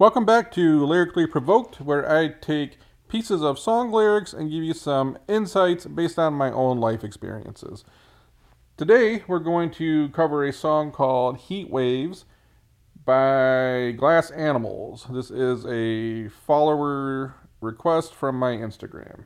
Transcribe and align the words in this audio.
Welcome 0.00 0.24
back 0.24 0.52
to 0.52 0.86
Lyrically 0.86 1.26
Provoked, 1.26 1.80
where 1.80 2.08
I 2.08 2.28
take 2.28 2.78
pieces 3.08 3.42
of 3.42 3.58
song 3.58 3.90
lyrics 3.90 4.32
and 4.32 4.48
give 4.48 4.62
you 4.62 4.72
some 4.72 5.18
insights 5.26 5.86
based 5.86 6.20
on 6.20 6.34
my 6.34 6.52
own 6.52 6.78
life 6.78 7.02
experiences. 7.02 7.84
Today, 8.76 9.24
we're 9.26 9.40
going 9.40 9.72
to 9.72 10.08
cover 10.10 10.44
a 10.44 10.52
song 10.52 10.92
called 10.92 11.38
Heat 11.38 11.68
Waves 11.68 12.26
by 13.04 13.92
Glass 13.96 14.30
Animals. 14.30 15.04
This 15.10 15.32
is 15.32 15.66
a 15.66 16.28
follower 16.28 17.34
request 17.60 18.14
from 18.14 18.38
my 18.38 18.52
Instagram. 18.52 19.24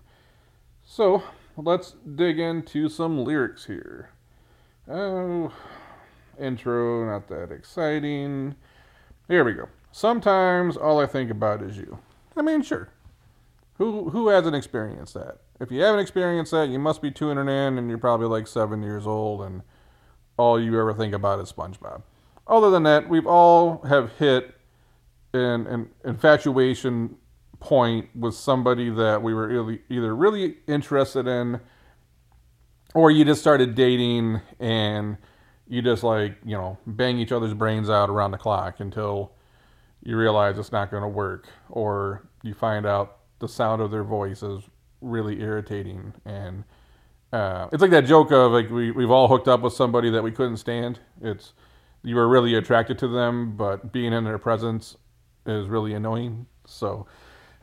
So, 0.82 1.22
let's 1.54 1.96
dig 2.14 2.38
into 2.38 2.88
some 2.88 3.22
lyrics 3.22 3.66
here. 3.66 4.08
Oh, 4.88 5.52
intro, 6.40 7.04
not 7.04 7.28
that 7.28 7.52
exciting. 7.52 8.54
Here 9.28 9.44
we 9.44 9.52
go. 9.52 9.68
Sometimes 9.92 10.76
all 10.76 10.98
I 11.00 11.06
think 11.06 11.30
about 11.30 11.62
is 11.62 11.76
you. 11.76 11.98
I 12.36 12.42
mean, 12.42 12.62
sure. 12.62 12.88
Who 13.78 14.10
who 14.10 14.28
hasn't 14.28 14.56
experienced 14.56 15.14
that? 15.14 15.38
If 15.60 15.70
you 15.70 15.82
haven't 15.82 16.00
experienced 16.00 16.50
that, 16.52 16.68
you 16.70 16.78
must 16.78 17.02
be 17.02 17.10
tuning 17.10 17.48
in 17.48 17.78
and 17.78 17.88
you're 17.88 17.98
probably 17.98 18.26
like 18.26 18.46
seven 18.46 18.82
years 18.82 19.06
old 19.06 19.42
and 19.42 19.62
all 20.36 20.60
you 20.60 20.78
ever 20.80 20.94
think 20.94 21.14
about 21.14 21.40
is 21.40 21.52
SpongeBob. 21.52 22.02
Other 22.46 22.70
than 22.70 22.82
that, 22.84 23.08
we've 23.08 23.26
all 23.26 23.82
have 23.82 24.10
hit 24.18 24.54
an, 25.32 25.66
an 25.66 25.90
infatuation 26.04 27.16
point 27.60 28.08
with 28.16 28.34
somebody 28.34 28.90
that 28.90 29.22
we 29.22 29.34
were 29.34 29.78
either 29.88 30.16
really 30.16 30.56
interested 30.66 31.28
in 31.28 31.60
or 32.94 33.10
you 33.10 33.24
just 33.24 33.40
started 33.40 33.74
dating 33.74 34.40
and 34.58 35.16
you 35.68 35.80
just 35.80 36.02
like, 36.02 36.36
you 36.44 36.56
know, 36.56 36.76
bang 36.86 37.18
each 37.18 37.32
other's 37.32 37.54
brains 37.54 37.88
out 37.88 38.10
around 38.10 38.32
the 38.32 38.38
clock 38.38 38.80
until 38.80 39.32
you 40.02 40.16
realize 40.16 40.58
it's 40.58 40.72
not 40.72 40.90
going 40.90 41.02
to 41.02 41.08
work 41.08 41.48
or 41.70 42.26
you 42.42 42.54
find 42.54 42.86
out 42.86 43.18
the 43.38 43.48
sound 43.48 43.80
of 43.80 43.90
their 43.90 44.04
voice 44.04 44.42
is 44.42 44.62
really 45.00 45.40
irritating 45.40 46.12
and 46.24 46.64
uh, 47.32 47.68
it's 47.72 47.80
like 47.80 47.90
that 47.90 48.04
joke 48.04 48.30
of 48.30 48.52
like 48.52 48.70
we, 48.70 48.90
we've 48.90 49.10
all 49.10 49.26
hooked 49.26 49.48
up 49.48 49.62
with 49.62 49.72
somebody 49.72 50.10
that 50.10 50.22
we 50.22 50.30
couldn't 50.30 50.58
stand. 50.58 50.98
It's 51.22 51.54
you 52.02 52.16
were 52.16 52.28
really 52.28 52.54
attracted 52.54 52.98
to 52.98 53.08
them 53.08 53.56
but 53.56 53.92
being 53.92 54.12
in 54.12 54.24
their 54.24 54.38
presence 54.38 54.96
is 55.46 55.68
really 55.68 55.94
annoying. 55.94 56.46
So 56.66 57.06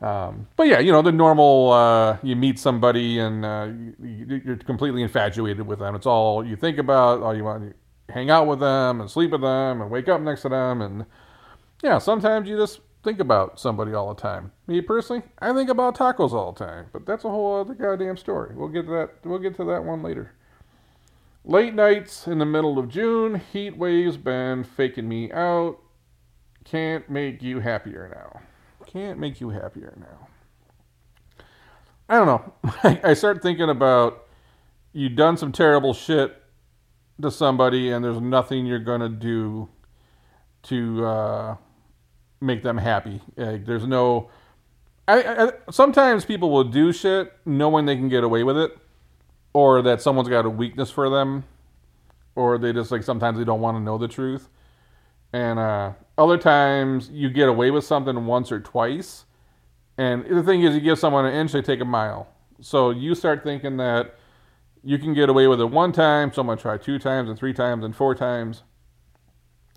um, 0.00 0.48
but 0.56 0.66
yeah 0.66 0.78
you 0.80 0.92
know 0.92 1.02
the 1.02 1.12
normal 1.12 1.72
uh, 1.72 2.18
you 2.22 2.36
meet 2.36 2.58
somebody 2.58 3.18
and 3.18 3.44
uh, 3.44 3.68
you, 4.02 4.42
you're 4.44 4.56
completely 4.56 5.02
infatuated 5.02 5.66
with 5.66 5.78
them. 5.78 5.94
It's 5.94 6.06
all 6.06 6.44
you 6.44 6.56
think 6.56 6.78
about 6.78 7.22
all 7.22 7.34
you 7.34 7.44
want 7.44 7.70
to 7.70 8.12
hang 8.12 8.30
out 8.30 8.46
with 8.46 8.60
them 8.60 9.00
and 9.00 9.10
sleep 9.10 9.30
with 9.30 9.42
them 9.42 9.80
and 9.80 9.90
wake 9.90 10.08
up 10.08 10.20
next 10.20 10.42
to 10.42 10.48
them 10.48 10.82
and 10.82 11.06
yeah 11.82 11.98
sometimes 11.98 12.48
you 12.48 12.56
just 12.56 12.80
think 13.02 13.20
about 13.20 13.58
somebody 13.58 13.92
all 13.92 14.12
the 14.14 14.20
time. 14.20 14.52
Me 14.66 14.80
personally, 14.80 15.22
I 15.38 15.52
think 15.52 15.70
about 15.70 15.96
tacos 15.96 16.32
all 16.32 16.52
the 16.52 16.64
time, 16.64 16.86
but 16.92 17.06
that's 17.06 17.24
a 17.24 17.30
whole 17.30 17.60
other 17.60 17.74
goddamn 17.74 18.16
story. 18.16 18.54
We'll 18.54 18.68
get 18.68 18.86
to 18.86 18.92
that. 18.92 19.10
We'll 19.24 19.38
get 19.38 19.56
to 19.56 19.64
that 19.64 19.84
one 19.84 20.02
later. 20.02 20.32
Late 21.44 21.74
nights 21.74 22.26
in 22.26 22.38
the 22.38 22.44
middle 22.44 22.78
of 22.78 22.88
June, 22.88 23.40
heat 23.52 23.76
waves 23.76 24.16
been 24.16 24.62
faking 24.62 25.08
me 25.08 25.32
out. 25.32 25.78
Can't 26.64 27.08
make 27.08 27.42
you 27.42 27.60
happier 27.60 28.10
now. 28.14 28.42
Can't 28.86 29.18
make 29.18 29.40
you 29.40 29.48
happier 29.48 29.94
now. 29.98 30.28
I 32.08 32.16
don't 32.16 32.26
know. 32.26 33.00
I 33.04 33.14
start 33.14 33.42
thinking 33.42 33.70
about 33.70 34.26
you 34.92 35.08
done 35.08 35.36
some 35.36 35.52
terrible 35.52 35.94
shit 35.94 36.36
to 37.22 37.30
somebody, 37.30 37.90
and 37.90 38.04
there's 38.04 38.20
nothing 38.20 38.66
you're 38.66 38.78
gonna 38.78 39.08
do 39.08 39.68
to. 40.64 41.06
Uh, 41.06 41.56
make 42.40 42.62
them 42.62 42.78
happy. 42.78 43.20
Like, 43.36 43.66
there's 43.66 43.86
no. 43.86 44.30
I, 45.08 45.46
I, 45.46 45.52
sometimes 45.70 46.24
people 46.24 46.50
will 46.50 46.64
do 46.64 46.92
shit 46.92 47.32
knowing 47.44 47.86
they 47.86 47.96
can 47.96 48.08
get 48.08 48.22
away 48.22 48.44
with 48.44 48.56
it, 48.56 48.76
or 49.52 49.82
that 49.82 50.00
someone's 50.00 50.28
got 50.28 50.46
a 50.46 50.50
weakness 50.50 50.90
for 50.90 51.10
them, 51.10 51.44
or 52.36 52.58
they 52.58 52.72
just 52.72 52.90
like 52.90 53.02
sometimes 53.02 53.38
they 53.38 53.44
don't 53.44 53.60
want 53.60 53.76
to 53.76 53.82
know 53.82 53.98
the 53.98 54.08
truth, 54.08 54.48
and 55.32 55.58
uh, 55.58 55.92
other 56.16 56.38
times 56.38 57.10
you 57.10 57.28
get 57.28 57.48
away 57.48 57.70
with 57.70 57.84
something 57.84 58.26
once 58.26 58.52
or 58.52 58.60
twice, 58.60 59.24
and 59.98 60.24
the 60.24 60.42
thing 60.42 60.62
is 60.62 60.74
you 60.74 60.80
give 60.80 60.98
someone 60.98 61.24
an 61.24 61.34
inch 61.34 61.52
they 61.52 61.62
take 61.62 61.80
a 61.80 61.84
mile. 61.84 62.28
So 62.60 62.90
you 62.90 63.14
start 63.14 63.42
thinking 63.42 63.78
that 63.78 64.16
you 64.84 64.98
can 64.98 65.12
get 65.14 65.28
away 65.28 65.46
with 65.46 65.60
it 65.60 65.66
one 65.66 65.92
time, 65.92 66.32
so 66.32 66.42
I'm 66.42 66.46
gonna 66.46 66.60
try 66.60 66.76
two 66.78 66.98
times 66.98 67.28
and 67.28 67.38
three 67.38 67.52
times 67.52 67.84
and 67.84 67.96
four 67.96 68.14
times. 68.14 68.62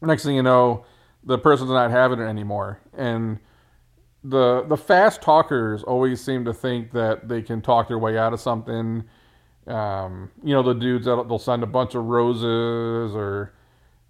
Next 0.02 0.24
thing 0.24 0.36
you 0.36 0.44
know, 0.44 0.86
the 1.26 1.38
person's 1.38 1.70
not 1.70 1.92
having 1.92 2.20
it 2.20 2.26
anymore. 2.26 2.80
And 2.98 3.40
the 4.24 4.64
the 4.68 4.78
fast 4.78 5.22
talkers 5.22 5.84
always 5.84 6.22
seem 6.22 6.46
to 6.46 6.54
think 6.54 6.92
that 6.92 7.28
they 7.28 7.42
can 7.42 7.62
talk 7.62 7.88
their 7.88 8.00
way 8.00 8.18
out 8.18 8.34
of 8.34 8.40
something. 8.40 9.04
Um, 9.68 10.32
you 10.44 10.54
know, 10.54 10.64
the 10.64 10.74
dudes 10.74 11.06
that 11.06 11.28
they'll 11.28 11.40
send 11.40 11.64
a 11.64 11.68
bunch 11.68 11.96
of 11.96 12.06
roses, 12.06 13.16
or 13.16 13.54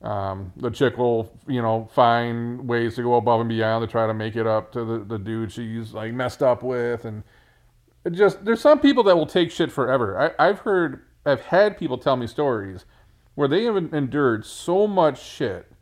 um, 0.02 0.52
the 0.56 0.70
chick 0.70 0.98
will, 0.98 1.32
you 1.48 1.62
know, 1.62 1.90
find 1.94 2.68
ways 2.68 2.96
to 2.96 3.04
go 3.04 3.16
above 3.16 3.40
and 3.40 3.50
beyond 3.50 3.88
to 3.88 3.92
try 3.92 4.08
to 4.08 4.14
make 4.14 4.36
it 4.36 4.48
up 4.48 4.72
to 4.74 4.84
the, 4.84 5.00
the 5.00 5.20
dude 5.20 5.52
she's 5.52 5.94
like 5.94 6.14
messed 6.14 6.44
up 6.44 6.64
with, 6.64 7.06
and 7.06 7.24
just 8.12 8.44
there's 8.46 8.62
some 8.62 8.80
people 8.80 9.04
that 9.04 9.16
will 9.16 9.28
take 9.28 9.52
shit 9.52 9.72
forever. 9.72 10.34
I, 10.40 10.50
I've 10.50 10.60
heard, 10.60 11.04
I've 11.26 11.42
had 11.42 11.78
people 11.78 11.98
tell 11.98 12.18
me 12.18 12.28
stories 12.28 12.86
where 13.36 13.48
they 13.48 13.64
have 13.64 13.78
endured 13.78 14.46
so 14.46 14.86
much 14.86 15.24
shit 15.24 15.73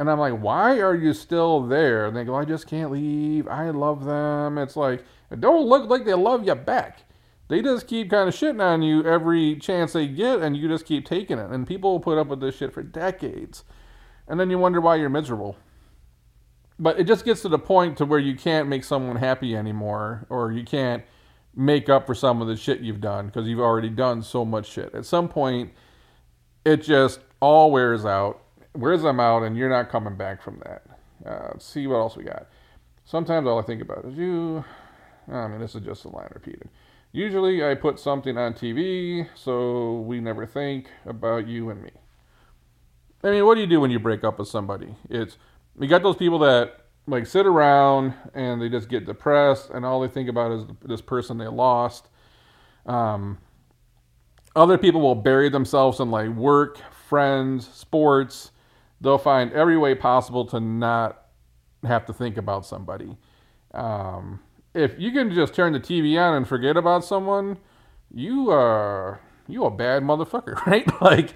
and 0.00 0.10
I'm 0.10 0.18
like, 0.18 0.40
why 0.40 0.80
are 0.80 0.94
you 0.94 1.12
still 1.12 1.60
there? 1.60 2.06
And 2.06 2.16
they 2.16 2.24
go, 2.24 2.34
I 2.34 2.46
just 2.46 2.66
can't 2.66 2.90
leave. 2.90 3.46
I 3.46 3.68
love 3.68 4.06
them. 4.06 4.56
It's 4.56 4.74
like, 4.74 5.04
it 5.30 5.42
don't 5.42 5.66
look 5.66 5.90
like 5.90 6.06
they 6.06 6.14
love 6.14 6.46
you 6.46 6.54
back. 6.54 7.02
They 7.48 7.60
just 7.60 7.86
keep 7.86 8.08
kind 8.08 8.26
of 8.26 8.34
shitting 8.34 8.62
on 8.62 8.80
you 8.80 9.04
every 9.04 9.56
chance 9.56 9.92
they 9.92 10.06
get, 10.06 10.40
and 10.40 10.56
you 10.56 10.68
just 10.68 10.86
keep 10.86 11.04
taking 11.04 11.38
it. 11.38 11.50
And 11.50 11.66
people 11.66 11.92
will 11.92 12.00
put 12.00 12.16
up 12.16 12.28
with 12.28 12.40
this 12.40 12.56
shit 12.56 12.72
for 12.72 12.82
decades. 12.82 13.64
And 14.26 14.40
then 14.40 14.48
you 14.48 14.56
wonder 14.58 14.80
why 14.80 14.96
you're 14.96 15.10
miserable. 15.10 15.58
But 16.78 16.98
it 16.98 17.04
just 17.04 17.26
gets 17.26 17.42
to 17.42 17.50
the 17.50 17.58
point 17.58 17.98
to 17.98 18.06
where 18.06 18.18
you 18.18 18.34
can't 18.34 18.68
make 18.68 18.84
someone 18.84 19.16
happy 19.16 19.54
anymore, 19.54 20.24
or 20.30 20.50
you 20.50 20.64
can't 20.64 21.04
make 21.54 21.90
up 21.90 22.06
for 22.06 22.14
some 22.14 22.40
of 22.40 22.48
the 22.48 22.56
shit 22.56 22.80
you've 22.80 23.02
done 23.02 23.26
because 23.26 23.46
you've 23.46 23.60
already 23.60 23.90
done 23.90 24.22
so 24.22 24.46
much 24.46 24.66
shit. 24.66 24.94
At 24.94 25.04
some 25.04 25.28
point, 25.28 25.72
it 26.64 26.78
just 26.78 27.20
all 27.38 27.70
wears 27.70 28.06
out 28.06 28.44
wears 28.74 29.02
them 29.02 29.20
out, 29.20 29.42
and 29.42 29.56
you're 29.56 29.70
not 29.70 29.90
coming 29.90 30.16
back 30.16 30.42
from 30.42 30.62
that. 30.64 30.82
Uh, 31.24 31.58
see 31.58 31.86
what 31.86 31.96
else 31.96 32.16
we 32.16 32.24
got. 32.24 32.46
Sometimes 33.04 33.46
all 33.46 33.58
I 33.58 33.62
think 33.62 33.82
about 33.82 34.04
is 34.04 34.16
you. 34.16 34.64
I 35.30 35.48
mean, 35.48 35.60
this 35.60 35.74
is 35.74 35.82
just 35.82 36.04
a 36.04 36.08
line 36.08 36.28
repeated. 36.32 36.68
Usually, 37.12 37.64
I 37.64 37.74
put 37.74 37.98
something 37.98 38.38
on 38.38 38.54
TV, 38.54 39.26
so 39.34 40.00
we 40.00 40.20
never 40.20 40.46
think 40.46 40.88
about 41.04 41.46
you 41.46 41.70
and 41.70 41.82
me. 41.82 41.90
I 43.22 43.30
mean, 43.30 43.44
what 43.44 43.56
do 43.56 43.60
you 43.60 43.66
do 43.66 43.80
when 43.80 43.90
you 43.90 43.98
break 43.98 44.24
up 44.24 44.38
with 44.38 44.48
somebody? 44.48 44.94
It's 45.08 45.36
you 45.78 45.88
got 45.88 46.02
those 46.02 46.16
people 46.16 46.38
that 46.40 46.86
like 47.06 47.26
sit 47.26 47.46
around 47.46 48.14
and 48.34 48.62
they 48.62 48.68
just 48.68 48.88
get 48.88 49.06
depressed, 49.06 49.70
and 49.70 49.84
all 49.84 50.00
they 50.00 50.08
think 50.08 50.28
about 50.28 50.52
is 50.52 50.64
this 50.84 51.00
person 51.00 51.38
they 51.38 51.48
lost. 51.48 52.08
Um, 52.86 53.38
other 54.56 54.78
people 54.78 55.00
will 55.00 55.14
bury 55.14 55.48
themselves 55.48 56.00
in 56.00 56.10
like 56.10 56.30
work, 56.30 56.78
friends, 56.92 57.68
sports, 57.68 58.52
they'll 59.00 59.18
find 59.18 59.52
every 59.52 59.78
way 59.78 59.94
possible 59.94 60.44
to 60.46 60.60
not 60.60 61.26
have 61.84 62.04
to 62.06 62.12
think 62.12 62.36
about 62.36 62.66
somebody. 62.66 63.16
Um, 63.72 64.40
if 64.74 64.98
you 64.98 65.12
can 65.12 65.34
just 65.34 65.54
turn 65.54 65.72
the 65.72 65.80
TV 65.80 66.20
on 66.20 66.34
and 66.34 66.46
forget 66.46 66.76
about 66.76 67.04
someone, 67.04 67.58
you 68.12 68.50
are 68.50 69.20
you 69.48 69.64
a 69.64 69.70
bad 69.70 70.02
motherfucker, 70.02 70.54
right? 70.66 70.86
like, 71.00 71.32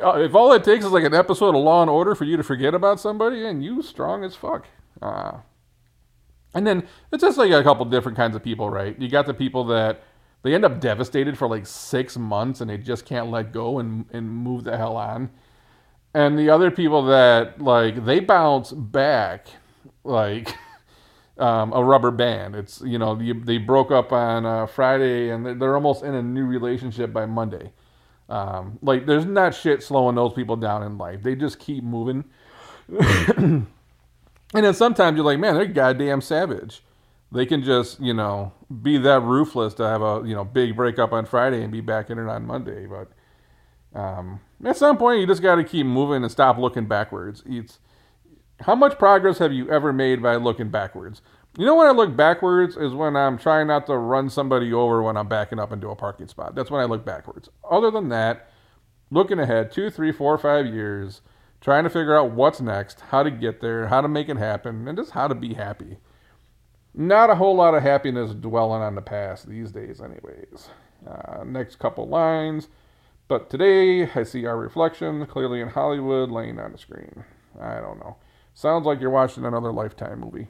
uh, 0.00 0.18
if 0.18 0.34
all 0.34 0.52
it 0.52 0.64
takes 0.64 0.84
is 0.84 0.92
like 0.92 1.04
an 1.04 1.14
episode 1.14 1.54
of 1.54 1.62
Law 1.62 1.82
and 1.82 1.90
Order 1.90 2.14
for 2.14 2.24
you 2.24 2.36
to 2.36 2.42
forget 2.42 2.74
about 2.74 3.00
somebody, 3.00 3.46
and 3.46 3.64
you 3.64 3.82
strong 3.82 4.24
as 4.24 4.34
fuck. 4.34 4.66
Uh, 5.00 5.38
and 6.54 6.66
then 6.66 6.86
it's 7.12 7.22
just 7.22 7.38
like 7.38 7.50
a 7.50 7.62
couple 7.62 7.84
different 7.84 8.16
kinds 8.16 8.34
of 8.34 8.42
people, 8.42 8.70
right? 8.70 8.98
You 9.00 9.08
got 9.08 9.26
the 9.26 9.34
people 9.34 9.64
that 9.64 10.02
they 10.42 10.54
end 10.54 10.64
up 10.64 10.80
devastated 10.80 11.36
for 11.36 11.48
like 11.48 11.66
six 11.66 12.16
months 12.16 12.60
and 12.60 12.70
they 12.70 12.78
just 12.78 13.04
can't 13.04 13.30
let 13.30 13.52
go 13.52 13.78
and, 13.78 14.06
and 14.10 14.30
move 14.30 14.64
the 14.64 14.76
hell 14.76 14.96
on 14.96 15.30
and 16.16 16.38
the 16.38 16.48
other 16.48 16.70
people 16.70 17.04
that 17.04 17.60
like 17.60 18.06
they 18.06 18.20
bounce 18.20 18.72
back 18.72 19.48
like 20.02 20.48
um, 21.38 21.74
a 21.74 21.84
rubber 21.84 22.10
band. 22.10 22.56
It's 22.56 22.80
you 22.80 22.98
know 22.98 23.20
you, 23.20 23.34
they 23.34 23.58
broke 23.58 23.90
up 23.90 24.12
on 24.12 24.46
uh, 24.46 24.66
Friday 24.66 25.28
and 25.28 25.60
they're 25.60 25.74
almost 25.74 26.02
in 26.02 26.14
a 26.14 26.22
new 26.22 26.46
relationship 26.46 27.12
by 27.12 27.26
Monday. 27.26 27.70
Um, 28.30 28.78
like 28.80 29.04
there's 29.04 29.26
not 29.26 29.54
shit 29.54 29.82
slowing 29.82 30.16
those 30.16 30.32
people 30.32 30.56
down 30.56 30.82
in 30.84 30.96
life. 30.96 31.22
They 31.22 31.34
just 31.34 31.58
keep 31.58 31.84
moving. 31.84 32.24
and 32.98 33.66
then 34.54 34.72
sometimes 34.72 35.16
you're 35.16 35.24
like, 35.24 35.38
man, 35.38 35.54
they're 35.54 35.66
goddamn 35.66 36.22
savage. 36.22 36.82
They 37.30 37.44
can 37.44 37.62
just 37.62 38.00
you 38.00 38.14
know 38.14 38.54
be 38.80 38.96
that 38.96 39.20
ruthless 39.20 39.74
to 39.74 39.82
have 39.82 40.00
a 40.00 40.22
you 40.24 40.34
know 40.34 40.44
big 40.44 40.76
breakup 40.76 41.12
on 41.12 41.26
Friday 41.26 41.62
and 41.62 41.70
be 41.70 41.82
back 41.82 42.08
in 42.08 42.18
it 42.18 42.26
on 42.26 42.46
Monday, 42.46 42.86
but. 42.86 43.08
Um, 43.96 44.40
at 44.64 44.76
some 44.76 44.98
point, 44.98 45.20
you 45.20 45.26
just 45.26 45.42
got 45.42 45.56
to 45.56 45.64
keep 45.64 45.86
moving 45.86 46.22
and 46.22 46.30
stop 46.30 46.58
looking 46.58 46.86
backwards. 46.86 47.42
It's 47.46 47.78
how 48.60 48.74
much 48.74 48.98
progress 48.98 49.38
have 49.38 49.52
you 49.52 49.68
ever 49.70 49.92
made 49.92 50.22
by 50.22 50.36
looking 50.36 50.70
backwards? 50.70 51.22
You 51.58 51.64
know 51.64 51.74
when 51.74 51.86
I 51.86 51.92
look 51.92 52.14
backwards 52.14 52.76
is 52.76 52.92
when 52.92 53.16
I'm 53.16 53.38
trying 53.38 53.66
not 53.66 53.86
to 53.86 53.96
run 53.96 54.28
somebody 54.28 54.72
over 54.72 55.02
when 55.02 55.16
I'm 55.16 55.28
backing 55.28 55.58
up 55.58 55.72
into 55.72 55.88
a 55.88 55.96
parking 55.96 56.28
spot. 56.28 56.54
That's 56.54 56.70
when 56.70 56.82
I 56.82 56.84
look 56.84 57.04
backwards. 57.04 57.48
Other 57.68 57.90
than 57.90 58.10
that, 58.10 58.50
looking 59.10 59.38
ahead 59.38 59.72
two, 59.72 59.88
three, 59.88 60.12
four, 60.12 60.36
five 60.36 60.66
years, 60.66 61.22
trying 61.62 61.84
to 61.84 61.90
figure 61.90 62.16
out 62.16 62.32
what's 62.32 62.60
next, 62.60 63.00
how 63.00 63.22
to 63.22 63.30
get 63.30 63.62
there, 63.62 63.88
how 63.88 64.02
to 64.02 64.08
make 64.08 64.28
it 64.28 64.36
happen, 64.36 64.86
and 64.86 64.98
just 64.98 65.12
how 65.12 65.28
to 65.28 65.34
be 65.34 65.54
happy. 65.54 65.96
Not 66.94 67.30
a 67.30 67.34
whole 67.36 67.56
lot 67.56 67.74
of 67.74 67.82
happiness 67.82 68.32
dwelling 68.32 68.82
on 68.82 68.94
the 68.94 69.02
past 69.02 69.48
these 69.48 69.72
days, 69.72 70.00
anyways. 70.00 70.68
Uh, 71.06 71.44
next 71.44 71.78
couple 71.78 72.06
lines. 72.06 72.68
But 73.28 73.50
today 73.50 74.08
I 74.14 74.22
see 74.22 74.46
our 74.46 74.56
reflection 74.56 75.26
clearly 75.26 75.60
in 75.60 75.68
Hollywood 75.68 76.30
laying 76.30 76.60
on 76.60 76.72
the 76.72 76.78
screen. 76.78 77.24
I 77.60 77.80
don't 77.80 77.98
know. 77.98 78.16
Sounds 78.54 78.86
like 78.86 79.00
you're 79.00 79.10
watching 79.10 79.44
another 79.44 79.72
Lifetime 79.72 80.20
movie. 80.20 80.48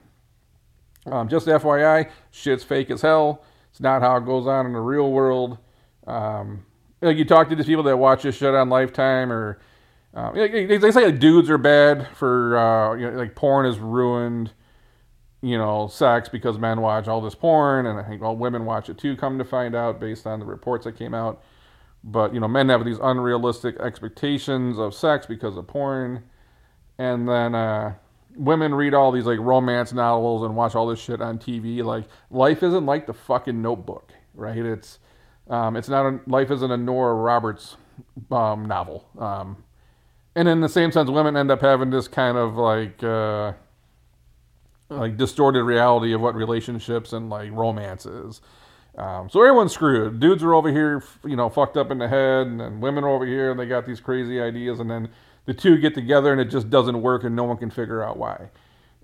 Um, 1.06 1.28
just 1.28 1.46
FYI, 1.46 2.10
shit's 2.30 2.64
fake 2.64 2.90
as 2.90 3.02
hell. 3.02 3.42
It's 3.70 3.80
not 3.80 4.02
how 4.02 4.16
it 4.16 4.26
goes 4.26 4.46
on 4.46 4.66
in 4.66 4.72
the 4.72 4.80
real 4.80 5.10
world. 5.10 5.58
Um, 6.06 6.66
like 7.00 7.16
you 7.16 7.24
talk 7.24 7.48
to 7.48 7.56
these 7.56 7.66
people 7.66 7.84
that 7.84 7.96
watch 7.96 8.22
this 8.22 8.36
shit 8.36 8.54
on 8.54 8.68
Lifetime, 8.68 9.32
or 9.32 9.58
um, 10.14 10.34
they 10.34 10.78
say 10.78 11.04
like 11.04 11.18
dudes 11.18 11.50
are 11.50 11.58
bad 11.58 12.08
for 12.14 12.56
uh, 12.56 12.94
you 12.94 13.10
know, 13.10 13.16
like 13.16 13.34
porn 13.34 13.66
is 13.66 13.78
ruined, 13.78 14.52
you 15.42 15.58
know, 15.58 15.88
sex 15.88 16.28
because 16.28 16.58
men 16.58 16.80
watch 16.80 17.06
all 17.06 17.20
this 17.20 17.34
porn, 17.34 17.86
and 17.86 17.98
I 17.98 18.02
think 18.02 18.22
all 18.22 18.36
women 18.36 18.64
watch 18.64 18.88
it 18.88 18.98
too. 18.98 19.16
Come 19.16 19.38
to 19.38 19.44
find 19.44 19.74
out, 19.74 20.00
based 20.00 20.26
on 20.26 20.40
the 20.40 20.46
reports 20.46 20.84
that 20.84 20.96
came 20.96 21.14
out, 21.14 21.42
but 22.06 22.32
you 22.32 22.38
know, 22.38 22.48
men 22.48 22.68
have 22.68 22.84
these 22.84 22.98
unrealistic 23.02 23.78
expectations 23.80 24.78
of 24.78 24.94
sex 24.94 25.26
because 25.26 25.56
of 25.56 25.66
porn, 25.66 26.22
and 26.98 27.28
then 27.28 27.54
uh, 27.54 27.94
women 28.36 28.74
read 28.74 28.94
all 28.94 29.10
these 29.10 29.26
like 29.26 29.40
romance 29.40 29.92
novels 29.92 30.44
and 30.44 30.54
watch 30.54 30.76
all 30.76 30.86
this 30.86 31.00
shit 31.00 31.20
on 31.20 31.38
TV. 31.38 31.82
Like 31.82 32.04
life 32.30 32.62
isn't 32.62 32.86
like 32.86 33.06
the 33.06 33.12
fucking 33.12 33.60
Notebook, 33.60 34.12
right? 34.34 34.56
It's 34.56 35.00
um, 35.48 35.76
it's 35.76 35.88
not 35.88 36.06
a, 36.06 36.20
life 36.28 36.50
isn't 36.52 36.70
a 36.70 36.76
Nora 36.76 37.14
Roberts 37.14 37.76
um, 38.30 38.66
novel. 38.66 39.08
Um, 39.18 39.64
and 40.36 40.48
in 40.48 40.60
the 40.60 40.68
same 40.68 40.92
sense, 40.92 41.10
women 41.10 41.36
end 41.36 41.50
up 41.50 41.60
having 41.60 41.90
this 41.90 42.06
kind 42.06 42.38
of 42.38 42.54
like 42.56 43.02
uh, 43.02 43.52
like 44.88 45.16
distorted 45.16 45.64
reality 45.64 46.12
of 46.12 46.20
what 46.20 46.36
relationships 46.36 47.12
and 47.12 47.28
like 47.30 47.50
romance 47.50 48.06
is. 48.06 48.40
Um, 48.96 49.28
so 49.28 49.40
everyone's 49.42 49.72
screwed. 49.72 50.20
Dudes 50.20 50.42
are 50.42 50.54
over 50.54 50.70
here, 50.70 51.02
you 51.24 51.36
know, 51.36 51.50
fucked 51.50 51.76
up 51.76 51.90
in 51.90 51.98
the 51.98 52.08
head, 52.08 52.46
and, 52.46 52.80
women 52.80 53.04
are 53.04 53.10
over 53.10 53.26
here, 53.26 53.50
and 53.50 53.60
they 53.60 53.66
got 53.66 53.84
these 53.84 54.00
crazy 54.00 54.40
ideas, 54.40 54.80
and 54.80 54.90
then 54.90 55.10
the 55.44 55.52
two 55.52 55.76
get 55.76 55.94
together, 55.94 56.32
and 56.32 56.40
it 56.40 56.46
just 56.46 56.70
doesn't 56.70 57.02
work, 57.02 57.24
and 57.24 57.36
no 57.36 57.44
one 57.44 57.58
can 57.58 57.70
figure 57.70 58.02
out 58.02 58.16
why. 58.16 58.48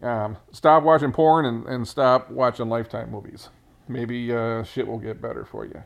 Um, 0.03 0.39
stop 0.51 0.83
watching 0.83 1.13
porn 1.13 1.45
and, 1.45 1.67
and 1.67 1.87
stop 1.87 2.31
watching 2.31 2.69
Lifetime 2.69 3.11
movies. 3.11 3.51
Maybe 3.87 4.33
uh, 4.33 4.65
shit 4.65 4.87
will 4.87 4.99
get 4.99 5.21
better 5.21 5.45
for 5.45 5.67
you. 5.67 5.83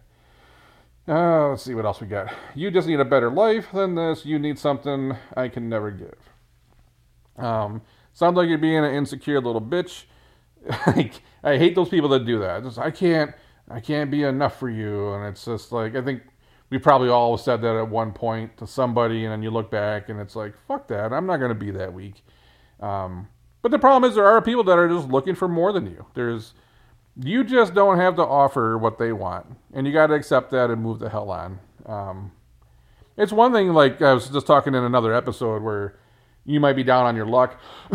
Uh, 1.09 1.51
let's 1.51 1.63
see 1.63 1.75
what 1.75 1.85
else 1.85 2.01
we 2.01 2.07
got. 2.07 2.33
You 2.55 2.71
just 2.71 2.89
need 2.89 3.01
a 3.01 3.05
better 3.05 3.31
life 3.31 3.67
than 3.73 3.95
this. 3.95 4.25
You 4.25 4.39
need 4.39 4.59
something 4.59 5.17
I 5.37 5.49
can 5.49 5.69
never 5.69 5.91
give. 5.91 6.19
Um, 7.37 7.83
sounds 8.13 8.37
like 8.37 8.49
you're 8.49 8.59
being 8.59 8.85
an 8.85 8.95
insecure 8.95 9.41
little 9.41 9.61
bitch. 9.61 10.05
I, 10.71 11.11
I 11.45 11.59
hate 11.59 11.75
those 11.75 11.89
people 11.89 12.09
that 12.11 12.25
do 12.25 12.39
that. 12.41 12.65
Just, 12.65 12.79
I 12.79 12.91
can't, 12.91 13.33
I 13.71 13.81
can't 13.81 14.11
be 14.11 14.23
enough 14.23 14.59
for 14.59 14.71
you. 14.71 15.13
And 15.13 15.27
it's 15.27 15.45
just 15.45 15.73
like 15.73 15.95
I 15.97 16.03
think 16.03 16.23
we 16.71 16.79
probably 16.79 17.09
all 17.09 17.37
said 17.37 17.63
that 17.63 17.77
at 17.77 17.89
one 17.89 18.13
point 18.13 18.57
to 18.59 18.67
somebody, 18.67 19.25
and 19.25 19.33
then 19.33 19.43
you 19.43 19.51
look 19.51 19.71
back 19.71 20.09
and 20.09 20.21
it's 20.21 20.35
like, 20.35 20.55
fuck 20.67 20.89
that. 20.89 21.13
I'm 21.13 21.27
not 21.27 21.39
going 21.39 21.51
to 21.51 21.55
be 21.55 21.71
that 21.73 21.93
weak. 21.93 22.25
Um, 22.81 23.29
but 23.63 23.71
the 23.71 23.79
problem 23.79 24.09
is 24.09 24.15
there 24.15 24.27
are 24.27 24.41
people 24.43 24.65
that 24.65 24.79
are 24.79 24.89
just 24.89 25.09
looking 25.09 25.35
for 25.35 25.49
more 25.49 25.73
than 25.73 25.87
you. 25.87 26.07
There's 26.15 26.55
you 27.19 27.45
just 27.45 27.75
don't 27.75 27.99
have 27.99 28.17
to 28.17 28.23
offer 28.23 28.77
what 28.77 28.99
they 28.99 29.13
want, 29.13 29.47
and 29.73 29.87
you 29.87 29.93
got 29.93 30.09
to 30.09 30.15
accept 30.15 30.51
that 30.51 30.71
and 30.71 30.83
move 30.83 30.99
the 30.99 31.09
hell 31.09 31.31
on. 31.31 31.59
Um, 31.87 32.33
it's 33.17 33.33
one 33.33 33.53
thing, 33.53 33.73
like 33.73 34.03
I 34.03 34.13
was 34.13 34.29
just 34.29 34.47
talking 34.47 34.75
in 34.75 34.85
another 34.85 35.15
episode, 35.15 35.63
where 35.63 35.99
you 36.45 36.61
might 36.61 36.75
be 36.75 36.85
down 36.85 37.07
on 37.07 37.17
your 37.17 37.27
luck, 37.27 37.59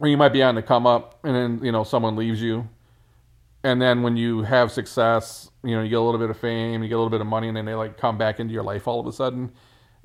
or 0.00 0.08
you 0.08 0.16
might 0.16 0.32
be 0.32 0.42
on 0.42 0.54
the 0.54 0.62
come 0.62 0.86
up, 0.86 1.20
and 1.22 1.36
then 1.36 1.60
you 1.64 1.70
know 1.70 1.84
someone 1.84 2.16
leaves 2.16 2.40
you, 2.40 2.68
and 3.64 3.80
then 3.80 4.02
when 4.02 4.16
you 4.16 4.42
have 4.42 4.72
success, 4.72 5.50
you 5.62 5.76
know 5.76 5.82
you 5.82 5.88
get 5.90 5.98
a 5.98 6.02
little 6.02 6.20
bit 6.20 6.30
of 6.30 6.38
fame, 6.38 6.82
you 6.82 6.88
get 6.88 6.94
a 6.94 6.98
little 6.98 7.10
bit 7.10 7.20
of 7.20 7.26
money, 7.26 7.48
and 7.48 7.56
then 7.56 7.64
they 7.64 7.74
like 7.74 7.96
come 7.96 8.18
back 8.18 8.40
into 8.40 8.52
your 8.52 8.64
life 8.64 8.88
all 8.88 9.00
of 9.00 9.06
a 9.06 9.12
sudden. 9.12 9.52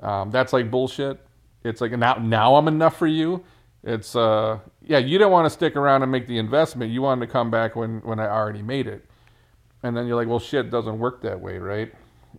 Um, 0.00 0.30
that's 0.30 0.52
like 0.52 0.70
bullshit. 0.70 1.24
It's 1.64 1.80
like 1.80 1.92
now 1.92 2.14
now 2.14 2.56
I'm 2.56 2.68
enough 2.68 2.96
for 2.96 3.06
you. 3.06 3.44
It's 3.82 4.14
uh 4.16 4.58
yeah 4.82 4.98
you 4.98 5.18
don't 5.18 5.32
want 5.32 5.46
to 5.46 5.50
stick 5.50 5.76
around 5.76 6.02
and 6.02 6.12
make 6.12 6.26
the 6.26 6.38
investment. 6.38 6.92
You 6.92 7.02
wanted 7.02 7.26
to 7.26 7.32
come 7.32 7.50
back 7.50 7.76
when 7.76 8.00
when 8.00 8.20
i 8.20 8.26
already 8.26 8.62
made 8.62 8.86
it. 8.86 9.04
And 9.82 9.96
then 9.96 10.06
you're 10.06 10.16
like 10.16 10.28
well 10.28 10.40
shit 10.40 10.70
doesn't 10.70 10.98
work 10.98 11.22
that 11.22 11.40
way 11.40 11.58
right? 11.58 11.92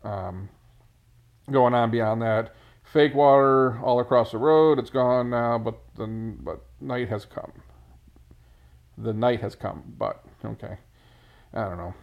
Um, 0.04 0.50
going 1.51 1.74
on 1.74 1.92
beyond 1.92 2.22
that 2.22 2.56
fake 2.83 3.13
water 3.13 3.80
all 3.80 4.00
across 4.00 4.31
the 4.31 4.38
road 4.38 4.80
it's 4.80 4.89
gone 4.89 5.30
now 5.30 5.57
but 5.57 5.80
the 5.95 6.07
but 6.42 6.62
night 6.80 7.10
has 7.10 7.25
come. 7.25 7.51
The 8.98 9.13
night 9.13 9.42
has 9.42 9.56
come 9.56 9.83
but 9.98 10.24
okay 10.45 10.77
i 11.54 11.63
don't 11.63 11.78
know 11.78 11.94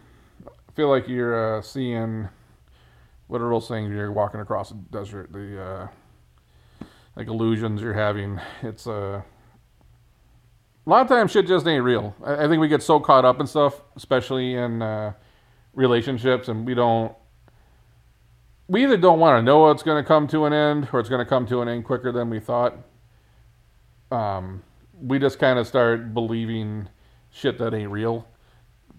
i 0.47 0.71
feel 0.73 0.89
like 0.89 1.07
you're 1.07 1.57
uh, 1.57 1.61
seeing 1.61 2.27
those 3.29 3.67
things 3.67 3.89
you're 3.89 4.11
walking 4.11 4.39
across 4.39 4.69
the 4.69 4.75
desert 4.91 5.31
the 5.31 5.61
uh, 5.61 5.87
like 7.17 7.27
illusions 7.27 7.81
you're 7.81 7.93
having. 7.93 8.39
It's 8.61 8.85
a 8.85 8.91
uh, 8.91 9.21
a 10.85 10.89
lot 10.89 11.01
of 11.01 11.09
times 11.09 11.31
shit 11.31 11.47
just 11.47 11.67
ain't 11.67 11.83
real. 11.83 12.15
I, 12.23 12.45
I 12.45 12.47
think 12.47 12.61
we 12.61 12.69
get 12.69 12.81
so 12.81 12.99
caught 12.99 13.25
up 13.25 13.41
in 13.41 13.47
stuff, 13.47 13.81
especially 13.97 14.53
in 14.53 14.81
uh, 14.81 15.13
relationships, 15.73 16.47
and 16.47 16.65
we 16.65 16.75
don't. 16.75 17.13
We 18.69 18.83
either 18.83 18.97
don't 18.97 19.19
want 19.19 19.39
to 19.39 19.41
know 19.41 19.71
it's 19.71 19.83
going 19.83 20.01
to 20.01 20.07
come 20.07 20.27
to 20.27 20.45
an 20.45 20.53
end, 20.53 20.89
or 20.93 20.99
it's 20.99 21.09
going 21.09 21.25
to 21.25 21.29
come 21.29 21.45
to 21.47 21.61
an 21.61 21.67
end 21.67 21.85
quicker 21.85 22.11
than 22.11 22.29
we 22.29 22.39
thought. 22.39 22.75
Um, 24.11 24.63
we 25.01 25.19
just 25.19 25.39
kind 25.39 25.57
of 25.57 25.67
start 25.67 26.13
believing 26.13 26.89
shit 27.31 27.57
that 27.59 27.73
ain't 27.73 27.91
real 27.91 28.27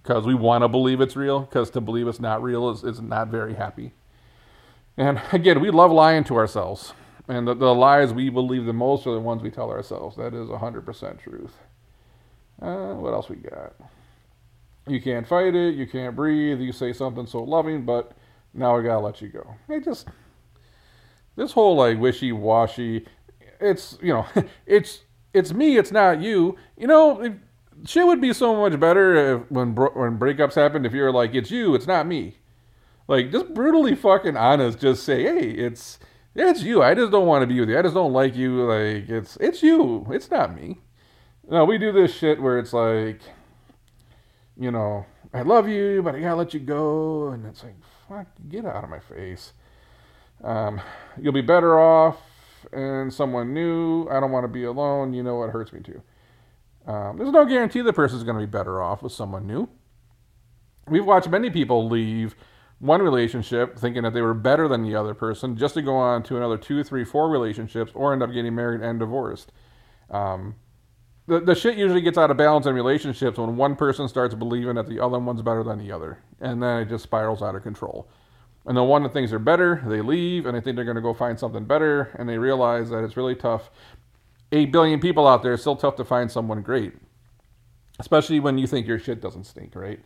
because 0.09 0.25
we 0.25 0.35
want 0.35 0.65
to 0.65 0.69
believe 0.69 1.03
it's 1.03 1.17
real. 1.17 1.41
Because 1.41 1.69
to 1.73 1.83
believe 1.83 2.09
it's 2.09 2.19
not 2.19 2.43
real 2.43 2.71
is, 2.71 2.83
is 2.83 2.99
not 2.99 3.29
very 3.29 3.55
happy. 3.55 3.93
And 4.97 5.21
again, 5.33 5.61
we 5.61 5.71
love 5.71 5.93
lying 5.93 6.25
to 6.25 6.37
ourselves. 6.37 6.95
And 7.29 7.47
the, 7.47 7.55
the 7.55 7.75
lies 7.75 8.15
we 8.15 8.31
believe 8.31 8.65
the 8.65 8.73
most 8.73 9.07
are 9.07 9.13
the 9.13 9.21
ones 9.21 9.43
we 9.43 9.51
tell 9.51 9.71
ourselves. 9.71 10.17
That 10.17 10.33
is 10.33 10.49
100% 10.49 11.21
truth. 11.21 11.59
Uh, 12.61 12.95
what 12.95 13.13
else 13.13 13.29
we 13.29 13.37
got? 13.37 13.75
You 14.87 15.03
can't 15.03 15.27
fight 15.27 15.55
it. 15.55 15.75
You 15.75 15.87
can't 15.87 16.17
breathe. 16.17 16.59
You 16.59 16.73
say 16.73 16.95
something 16.95 17.27
so 17.27 17.43
loving, 17.43 17.85
but 17.85 18.13
now 18.55 18.79
I 18.79 18.83
gotta 18.83 19.01
let 19.01 19.21
you 19.21 19.29
go. 19.29 19.55
It 19.69 19.85
just 19.85 20.09
this 21.37 21.53
whole 21.53 21.77
like 21.77 22.01
wishy 22.01 22.33
washy. 22.33 23.07
It's 23.61 23.99
you 24.01 24.15
know, 24.15 24.27
it's 24.67 25.03
it's 25.35 25.53
me. 25.53 25.77
It's 25.77 25.93
not 25.93 26.23
you. 26.23 26.57
You 26.79 26.87
know, 26.87 27.39
shit 27.87 28.07
would 28.07 28.21
be 28.21 28.33
so 28.33 28.57
much 28.57 28.79
better 28.79 29.37
if, 29.37 29.51
when 29.51 29.75
when 29.75 30.19
breakups 30.19 30.55
happened 30.55 30.87
if 30.87 30.93
you're 30.93 31.13
like 31.13 31.35
it's 31.35 31.51
you. 31.51 31.75
It's 31.75 31.87
not 31.87 32.07
me. 32.07 32.37
Like 33.07 33.33
just 33.33 33.55
brutally 33.55 33.95
fucking 33.95 34.37
honest. 34.37 34.81
Just 34.81 35.05
say, 35.05 35.23
hey, 35.23 35.51
it's 35.51 35.99
it's 36.35 36.63
you. 36.63 36.83
I 36.83 36.95
just 36.95 37.11
don't 37.11 37.27
want 37.27 37.43
to 37.43 37.47
be 37.47 37.61
with 37.61 37.69
you. 37.69 37.79
I 37.79 37.83
just 37.83 37.95
don't 37.95 38.13
like 38.13 38.37
you. 38.37 38.63
Like 38.65 39.09
it's 39.09 39.37
it's 39.37 39.63
you. 39.63 40.07
It's 40.11 40.31
not 40.31 40.55
me. 40.55 40.79
No, 41.51 41.65
we 41.65 41.79
do 41.79 41.93
this 41.93 42.15
shit 42.15 42.43
where 42.43 42.59
it's 42.59 42.75
like, 42.75 43.21
you 44.59 44.71
know, 44.71 45.07
I 45.33 45.43
love 45.43 45.67
you, 45.67 46.03
but 46.03 46.15
I 46.15 46.21
gotta 46.21 46.37
let 46.37 46.53
you 46.53 46.61
go, 46.61 47.29
and 47.29 47.47
it's 47.47 47.65
like, 47.65 47.77
fuck, 48.07 48.27
get 48.49 48.67
out 48.67 48.85
of 48.85 48.91
my 48.91 48.99
face. 48.99 49.55
Um, 50.45 50.81
you'll 51.21 51.33
be 51.33 51.41
better 51.41 51.79
off 51.79 52.19
and 52.73 53.13
someone 53.13 53.55
new. 53.55 54.09
I 54.11 54.21
don't 54.21 54.31
want 54.31 54.45
to 54.45 54.49
be 54.49 54.65
alone. 54.65 55.15
You 55.15 55.23
know 55.23 55.37
what 55.37 55.51
hurts 55.51 55.73
me 55.73 55.81
too. 55.81 56.03
Um, 56.89 57.19
there's 57.19 57.31
no 57.31 57.45
guarantee 57.45 57.83
the 57.83 57.93
person's 57.93 58.25
going 58.25 58.39
to 58.41 58.47
be 58.47 58.51
better 58.51 58.83
off 58.83 59.03
with 59.03 59.13
someone 59.13 59.47
new. 59.47 59.69
We've 60.89 61.05
watched 61.05 61.29
many 61.29 61.51
people 61.51 61.87
leave 61.87 62.35
one 62.79 63.03
relationship 63.03 63.79
thinking 63.79 64.05
that 64.05 64.15
they 64.15 64.23
were 64.23 64.33
better 64.33 64.69
than 64.69 64.83
the 64.83 64.95
other 64.95 65.13
person 65.13 65.55
just 65.55 65.75
to 65.75 65.83
go 65.83 65.97
on 65.97 66.23
to 66.25 66.39
another 66.39 66.57
two, 66.57 66.83
three, 66.83 67.05
four 67.05 67.29
relationships 67.29 67.93
or 67.95 68.15
end 68.15 68.23
up 68.23 68.33
getting 68.33 68.55
married 68.55 68.81
and 68.81 68.99
divorced. 68.99 69.53
Um, 70.11 70.55
the, 71.27 71.41
the 71.41 71.55
shit 71.55 71.77
usually 71.77 72.01
gets 72.01 72.17
out 72.17 72.31
of 72.31 72.39
balance 72.39 72.65
in 72.65 72.75
relationships 72.75 73.37
when 73.37 73.57
one 73.57 73.77
person 73.77 74.09
starts 74.09 74.35
believing 74.35 74.77
that 74.77 74.87
the 74.87 74.99
other 74.99 75.19
one's 75.19 75.43
better 75.43 75.63
than 75.63 75.79
the 75.79 75.93
other. 75.93 76.23
And 76.41 76.63
then 76.63 76.81
it 76.81 76.89
just 76.89 77.05
spirals 77.05 77.43
out 77.43 77.55
of 77.55 77.63
control. 77.63 78.09
And 78.65 78.77
the 78.77 78.83
one 78.83 79.03
that 79.03 79.13
thinks 79.13 79.31
they're 79.31 79.39
better, 79.39 79.83
they 79.87 80.01
leave 80.01 80.47
and 80.47 80.57
they 80.57 80.61
think 80.63 80.77
they're 80.77 80.87
going 80.87 80.95
to 80.95 81.03
go 81.03 81.13
find 81.13 81.39
something 81.39 81.65
better. 81.65 82.15
And 82.19 82.27
they 82.27 82.39
realize 82.39 82.89
that 82.91 83.05
it's 83.05 83.17
really 83.17 83.35
tough. 83.35 83.71
Eight 84.53 84.73
billion 84.73 85.01
people 85.01 85.27
out 85.29 85.43
there, 85.43 85.55
it's 85.55 85.63
still 85.63 85.77
tough 85.77 85.97
to 85.97 86.05
find 86.05 86.31
someone 86.31 86.63
great. 86.63 86.95
Especially 87.99 88.41
when 88.41 88.59
you 88.59 88.67
think 88.67 88.87
your 88.87 88.99
shit 88.99 89.21
doesn't 89.21 89.45
stink, 89.45 89.75
right? 89.75 90.01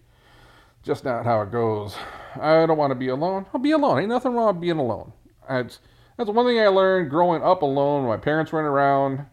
just 0.83 1.05
not 1.05 1.25
how 1.25 1.43
it 1.43 1.53
goes. 1.53 1.97
I 2.41 2.67
don't 2.67 2.79
want 2.79 2.91
to 2.91 2.95
be 2.97 3.09
alone. 3.09 3.47
I'll 3.55 3.61
be 3.61 3.73
alone. 3.73 4.01
Ain't 4.01 4.09
nothing 4.09 4.35
wrong 4.35 4.49
with 4.55 4.61
being 4.61 4.79
alone. 4.79 5.13
That's 5.49 5.81
that's 6.17 6.31
one 6.31 6.47
thing 6.47 6.61
I 6.61 6.69
learned 6.69 7.11
growing 7.11 7.43
up 7.43 7.63
alone. 7.63 8.07
My 8.07 8.17
parents 8.17 8.53
weren't 8.53 8.69
around. 8.69 9.27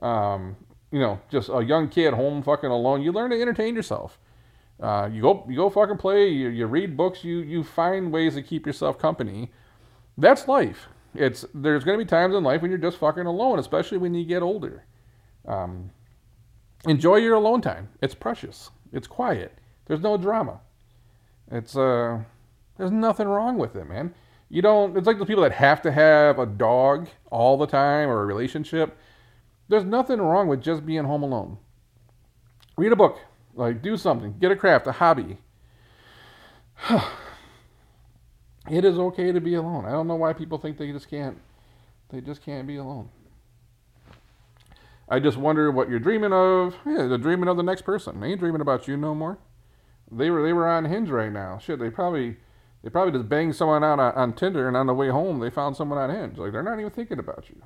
um, 0.00 0.56
you 0.90 1.00
know, 1.00 1.20
just 1.30 1.48
a 1.48 1.62
young 1.64 1.88
kid 1.88 2.14
home 2.14 2.42
fucking 2.42 2.70
alone, 2.70 3.02
you 3.02 3.12
learn 3.12 3.30
to 3.30 3.40
entertain 3.40 3.74
yourself. 3.74 4.18
Uh, 4.80 5.08
you 5.12 5.22
go, 5.22 5.46
you 5.48 5.56
go 5.56 5.70
fucking 5.70 5.96
play. 5.98 6.28
You, 6.28 6.48
you 6.50 6.66
read 6.66 6.96
books. 6.96 7.24
You 7.24 7.38
you 7.38 7.64
find 7.64 8.12
ways 8.12 8.34
to 8.34 8.42
keep 8.42 8.66
yourself 8.66 8.98
company. 8.98 9.50
That's 10.18 10.48
life. 10.48 10.88
It's 11.14 11.44
there's 11.54 11.84
going 11.84 11.98
to 11.98 12.04
be 12.04 12.08
times 12.08 12.34
in 12.34 12.42
life 12.42 12.62
when 12.62 12.70
you're 12.70 12.78
just 12.78 12.98
fucking 12.98 13.26
alone, 13.26 13.58
especially 13.58 13.98
when 13.98 14.14
you 14.14 14.24
get 14.24 14.42
older. 14.42 14.84
Um, 15.46 15.90
enjoy 16.86 17.16
your 17.16 17.34
alone 17.34 17.60
time. 17.60 17.88
It's 18.00 18.14
precious. 18.14 18.70
It's 18.92 19.06
quiet. 19.06 19.52
There's 19.86 20.00
no 20.00 20.16
drama. 20.16 20.60
It's 21.50 21.76
uh, 21.76 22.20
there's 22.78 22.90
nothing 22.90 23.28
wrong 23.28 23.58
with 23.58 23.76
it, 23.76 23.84
man. 23.86 24.14
You 24.48 24.62
don't. 24.62 24.96
It's 24.96 25.06
like 25.06 25.18
the 25.18 25.26
people 25.26 25.42
that 25.42 25.52
have 25.52 25.82
to 25.82 25.92
have 25.92 26.38
a 26.38 26.46
dog 26.46 27.08
all 27.30 27.58
the 27.58 27.66
time 27.66 28.08
or 28.08 28.22
a 28.22 28.26
relationship. 28.26 28.96
There's 29.68 29.84
nothing 29.84 30.20
wrong 30.20 30.48
with 30.48 30.62
just 30.62 30.84
being 30.84 31.04
home 31.04 31.22
alone. 31.22 31.58
Read 32.76 32.92
a 32.92 32.96
book, 32.96 33.18
like 33.54 33.82
do 33.82 33.96
something, 33.96 34.36
get 34.38 34.50
a 34.50 34.56
craft, 34.56 34.86
a 34.86 34.92
hobby. 34.92 35.38
it 38.70 38.84
is 38.84 38.98
okay 38.98 39.32
to 39.32 39.40
be 39.40 39.54
alone. 39.54 39.84
I 39.84 39.90
don't 39.90 40.06
know 40.06 40.16
why 40.16 40.32
people 40.32 40.58
think 40.58 40.78
they 40.78 40.92
just 40.92 41.08
can't. 41.08 41.38
They 42.10 42.20
just 42.20 42.42
can't 42.42 42.66
be 42.66 42.76
alone. 42.76 43.08
I 45.08 45.18
just 45.18 45.36
wonder 45.36 45.70
what 45.70 45.90
you're 45.90 45.98
dreaming 45.98 46.32
of. 46.32 46.76
Yeah, 46.86 47.06
they're 47.06 47.18
dreaming 47.18 47.48
of 47.48 47.56
the 47.56 47.62
next 47.62 47.82
person. 47.82 48.20
They 48.20 48.28
ain't 48.28 48.40
dreaming 48.40 48.60
about 48.60 48.86
you 48.86 48.96
no 48.96 49.14
more. 49.14 49.38
They 50.10 50.30
were 50.30 50.42
they 50.42 50.52
were 50.52 50.68
on 50.68 50.84
Hinge 50.84 51.10
right 51.10 51.32
now. 51.32 51.58
Shit, 51.58 51.78
they 51.78 51.90
probably 51.90 52.36
they 52.82 52.90
probably 52.90 53.12
just 53.12 53.28
banged 53.28 53.56
someone 53.56 53.82
out 53.82 53.98
on, 53.98 54.12
on 54.14 54.32
Tinder, 54.34 54.68
and 54.68 54.76
on 54.76 54.86
the 54.86 54.94
way 54.94 55.08
home 55.08 55.40
they 55.40 55.50
found 55.50 55.76
someone 55.76 55.98
on 55.98 56.10
Hinge. 56.10 56.38
Like 56.38 56.52
they're 56.52 56.62
not 56.62 56.78
even 56.78 56.90
thinking 56.90 57.18
about 57.18 57.48
you. 57.48 57.62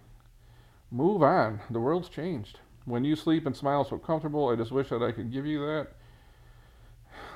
Move 0.91 1.23
on. 1.23 1.61
The 1.71 1.81
world's 1.81 2.09
changed. 2.09 2.61
When 2.85 3.05
you 3.05 3.17
sleep 3.17 3.47
and 3.47 3.57
smile 3.57 3.85
so 3.85 3.99
comfortable, 3.99 4.49
I 4.49 4.57
just 4.57 4.71
wish 4.71 4.89
that 4.91 5.03
I 5.03 5.13
could 5.13 5.33
give 5.33 5.45
you 5.45 5.61
that 5.67 5.89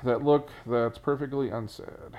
that 0.03 0.23
look 0.23 0.49
that's 0.65 0.97
perfectly 0.97 1.49
unsaid. 1.49 2.15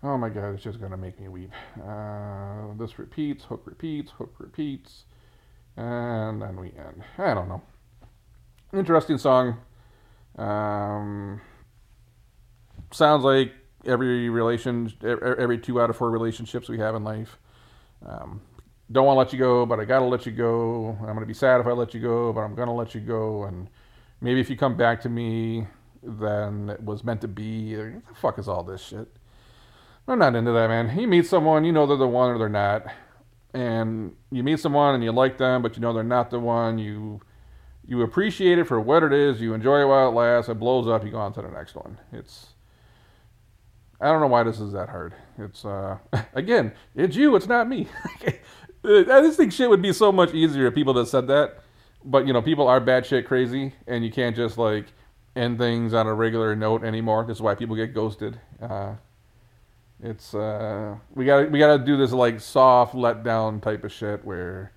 Oh 0.00 0.16
my 0.16 0.28
god, 0.28 0.54
it's 0.54 0.62
just 0.62 0.80
gonna 0.80 0.96
make 0.96 1.18
me 1.18 1.26
weep. 1.28 1.50
Uh, 1.84 2.72
this 2.78 3.00
repeats, 3.00 3.44
hook 3.44 3.62
repeats, 3.64 4.12
hook 4.12 4.32
repeats, 4.38 5.04
and 5.76 6.40
then 6.40 6.56
we 6.60 6.68
end. 6.68 7.02
I 7.18 7.34
don't 7.34 7.48
know. 7.48 7.62
Interesting 8.72 9.18
song. 9.18 9.56
Um, 10.36 11.40
sounds 12.92 13.24
like 13.24 13.52
every 13.84 14.28
relation, 14.28 14.92
every 15.02 15.58
two 15.58 15.80
out 15.80 15.90
of 15.90 15.96
four 15.96 16.12
relationships 16.12 16.68
we 16.68 16.78
have 16.78 16.94
in 16.94 17.02
life. 17.02 17.36
Um, 18.06 18.40
don't 18.92 19.04
want 19.04 19.16
to 19.16 19.18
let 19.18 19.32
you 19.32 19.38
go, 19.40 19.66
but 19.66 19.80
I 19.80 19.84
gotta 19.84 20.04
let 20.04 20.26
you 20.26 20.32
go. 20.32 20.96
I'm 21.00 21.14
gonna 21.14 21.26
be 21.26 21.34
sad 21.34 21.60
if 21.60 21.66
I 21.66 21.72
let 21.72 21.92
you 21.92 22.00
go, 22.00 22.32
but 22.32 22.42
I'm 22.42 22.54
gonna 22.54 22.74
let 22.74 22.94
you 22.94 23.00
go. 23.00 23.44
And 23.44 23.68
maybe 24.20 24.40
if 24.40 24.48
you 24.48 24.56
come 24.56 24.76
back 24.76 25.00
to 25.02 25.08
me, 25.08 25.66
then 26.04 26.70
it 26.70 26.82
was 26.84 27.02
meant 27.02 27.20
to 27.22 27.28
be. 27.28 27.76
What 27.76 28.06
the 28.06 28.14
fuck 28.14 28.38
is 28.38 28.46
all 28.46 28.62
this 28.62 28.80
shit? 28.80 29.17
I'm 30.08 30.18
not 30.18 30.34
into 30.34 30.52
that, 30.52 30.68
man. 30.68 30.98
You 30.98 31.06
meet 31.06 31.26
someone, 31.26 31.64
you 31.64 31.72
know 31.72 31.86
they're 31.86 31.98
the 31.98 32.08
one 32.08 32.30
or 32.30 32.38
they're 32.38 32.48
not. 32.48 32.86
And 33.52 34.16
you 34.30 34.42
meet 34.42 34.58
someone 34.58 34.94
and 34.94 35.04
you 35.04 35.12
like 35.12 35.36
them, 35.36 35.60
but 35.60 35.76
you 35.76 35.82
know 35.82 35.92
they're 35.92 36.02
not 36.02 36.30
the 36.30 36.40
one. 36.40 36.78
You 36.78 37.20
you 37.86 38.02
appreciate 38.02 38.58
it 38.58 38.64
for 38.64 38.80
what 38.80 39.02
it 39.02 39.12
is. 39.12 39.40
You 39.40 39.54
enjoy 39.54 39.82
it 39.82 39.84
while 39.86 40.08
it 40.08 40.12
lasts. 40.12 40.48
It 40.48 40.58
blows 40.58 40.88
up. 40.88 41.04
You 41.04 41.10
go 41.10 41.18
on 41.18 41.32
to 41.34 41.42
the 41.42 41.48
next 41.48 41.74
one. 41.74 41.98
It's 42.12 42.48
I 44.00 44.06
don't 44.06 44.20
know 44.20 44.26
why 44.28 44.44
this 44.44 44.60
is 44.60 44.72
that 44.72 44.88
hard. 44.88 45.14
It's 45.38 45.64
uh 45.64 45.98
again, 46.34 46.72
it's 46.94 47.16
you. 47.16 47.36
It's 47.36 47.46
not 47.46 47.68
me. 47.68 47.88
I 48.84 49.20
just 49.22 49.36
think 49.36 49.52
shit 49.52 49.68
would 49.68 49.82
be 49.82 49.92
so 49.92 50.10
much 50.10 50.32
easier 50.32 50.68
if 50.68 50.74
people 50.74 50.94
that 50.94 51.08
said 51.08 51.26
that. 51.28 51.58
But 52.02 52.26
you 52.26 52.32
know, 52.32 52.40
people 52.40 52.66
are 52.66 52.80
bad 52.80 53.04
shit 53.04 53.26
crazy, 53.26 53.74
and 53.86 54.04
you 54.04 54.10
can't 54.10 54.34
just 54.36 54.56
like 54.56 54.86
end 55.36 55.58
things 55.58 55.92
on 55.92 56.06
a 56.06 56.14
regular 56.14 56.56
note 56.56 56.82
anymore. 56.82 57.24
This 57.26 57.38
is 57.38 57.42
why 57.42 57.54
people 57.54 57.76
get 57.76 57.92
ghosted. 57.92 58.40
Uh, 58.62 58.94
it's 60.02 60.34
uh, 60.34 60.96
we 61.14 61.24
gotta 61.24 61.48
we 61.48 61.58
got 61.58 61.76
to 61.76 61.84
do 61.84 61.96
this 61.96 62.12
like 62.12 62.40
soft 62.40 62.94
let 62.94 63.24
down 63.24 63.60
type 63.60 63.84
of 63.84 63.92
shit 63.92 64.24
where 64.24 64.72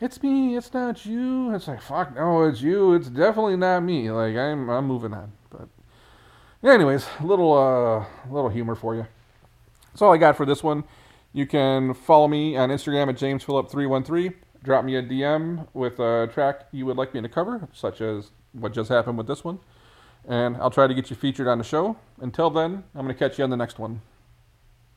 it's 0.00 0.22
me, 0.22 0.56
it's 0.56 0.72
not 0.72 1.04
you. 1.04 1.54
It's 1.54 1.68
like 1.68 1.82
fuck 1.82 2.14
no, 2.14 2.44
it's 2.44 2.62
you. 2.62 2.94
It's 2.94 3.08
definitely 3.08 3.56
not 3.56 3.80
me. 3.80 4.10
Like 4.10 4.36
I'm 4.36 4.70
I'm 4.70 4.86
moving 4.86 5.12
on. 5.12 5.32
But 5.50 5.68
anyways, 6.62 7.06
little 7.22 7.52
uh 7.52 8.04
little 8.32 8.48
humor 8.48 8.74
for 8.74 8.94
you. 8.94 9.06
That's 9.92 10.00
all 10.00 10.14
I 10.14 10.16
got 10.16 10.36
for 10.36 10.46
this 10.46 10.62
one. 10.62 10.84
You 11.32 11.46
can 11.46 11.92
follow 11.92 12.26
me 12.26 12.56
on 12.56 12.70
Instagram 12.70 13.08
at 13.08 13.16
jamesphillip313. 13.16 14.32
Drop 14.62 14.84
me 14.84 14.96
a 14.96 15.02
DM 15.02 15.68
with 15.74 16.00
a 16.00 16.28
track 16.32 16.68
you 16.72 16.86
would 16.86 16.96
like 16.96 17.12
me 17.12 17.20
to 17.20 17.28
cover, 17.28 17.68
such 17.72 18.00
as 18.00 18.30
what 18.52 18.72
just 18.72 18.88
happened 18.88 19.18
with 19.18 19.26
this 19.26 19.44
one. 19.44 19.60
And 20.26 20.56
I'll 20.56 20.70
try 20.70 20.86
to 20.86 20.94
get 20.94 21.10
you 21.10 21.16
featured 21.16 21.46
on 21.46 21.58
the 21.58 21.64
show. 21.64 21.96
Until 22.20 22.50
then, 22.50 22.84
I'm 22.94 23.06
going 23.06 23.14
to 23.14 23.18
catch 23.18 23.38
you 23.38 23.44
on 23.44 23.50
the 23.50 23.56
next 23.56 23.78
one. 23.78 24.00